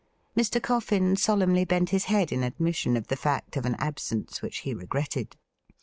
Mr. 0.35 0.59
Coffin 0.59 1.15
solemnly 1.15 1.63
bent 1.63 1.89
his 1.91 2.05
head 2.05 2.31
in 2.31 2.41
admission 2.41 2.97
of 2.97 3.05
the 3.05 3.15
fact 3.15 3.55
of 3.55 3.67
an 3.67 3.75
absence 3.77 4.41
which 4.41 4.61
he 4.65 4.73
regretted. 4.73 5.37